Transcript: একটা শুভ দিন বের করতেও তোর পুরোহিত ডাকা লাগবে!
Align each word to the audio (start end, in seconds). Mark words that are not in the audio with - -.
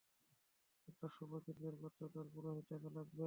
একটা 0.87 1.07
শুভ 1.15 1.31
দিন 1.45 1.57
বের 1.63 1.75
করতেও 1.81 2.07
তোর 2.13 2.25
পুরোহিত 2.33 2.65
ডাকা 2.71 2.89
লাগবে! 2.95 3.19